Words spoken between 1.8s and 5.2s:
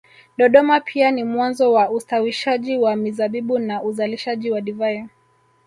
ustawishaji wa mizabibu na uzalishaji wa divai